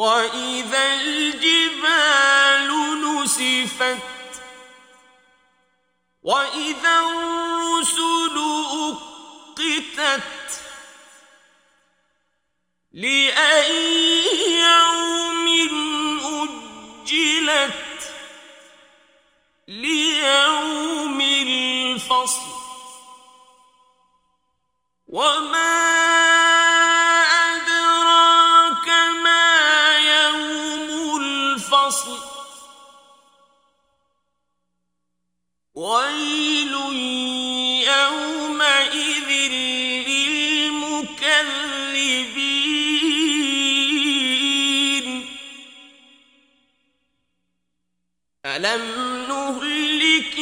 [0.00, 2.68] وإذا الجبال
[3.04, 3.98] نسفت
[6.22, 8.36] وإذا الرسل
[8.88, 10.62] أقتت
[12.92, 14.24] لأي
[14.60, 15.46] يوم
[17.04, 18.12] أجلت
[19.68, 20.69] ليوم
[44.30, 45.26] للمكذبين
[48.46, 48.82] ألم
[49.28, 50.38] نهلك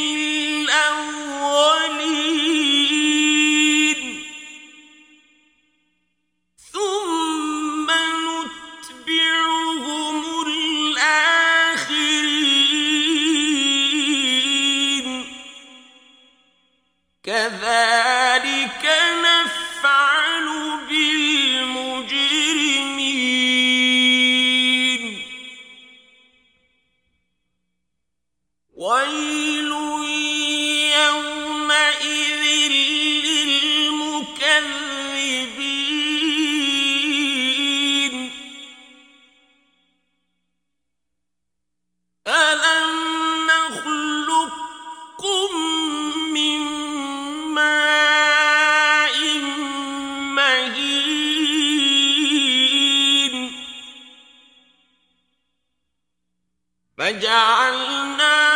[57.08, 58.47] فجعلناه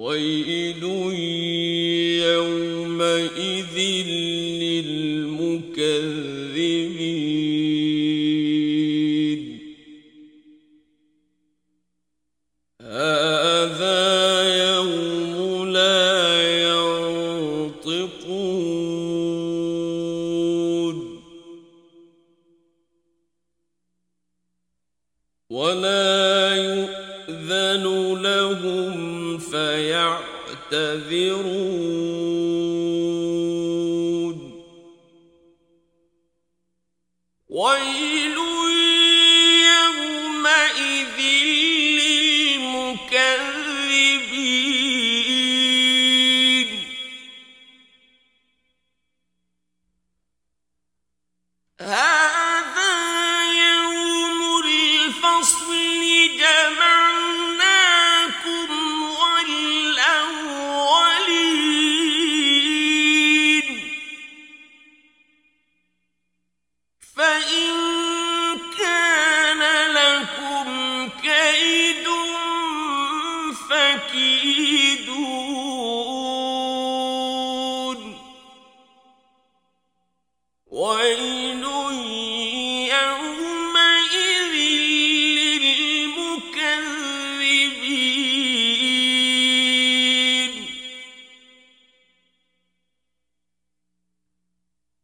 [0.00, 0.82] ويل
[2.32, 3.76] يومئذ
[4.62, 5.80] للمكذبين.
[12.80, 13.99] هذا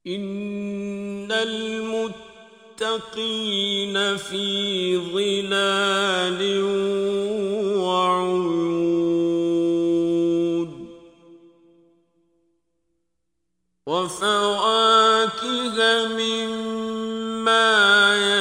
[0.07, 2.77] إن المتقين
[4.17, 6.63] في ظلال
[7.79, 8.67] وعيون.
[13.87, 15.39] وفواكه
[16.09, 17.69] مما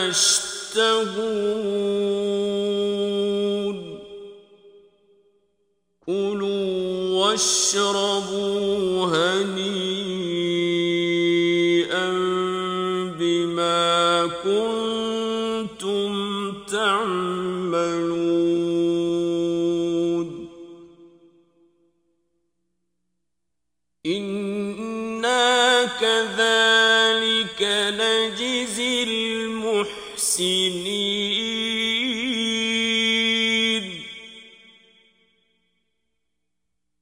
[0.07, 1.25] يشتهون.
[6.05, 8.74] كلوا واشربوا
[26.05, 29.85] وكذلك نجزي المحسنين.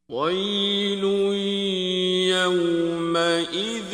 [0.10, 1.04] ويل
[2.38, 3.94] يومئذ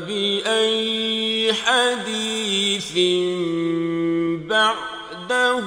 [0.00, 2.92] فبأي حديث
[4.48, 5.66] بعده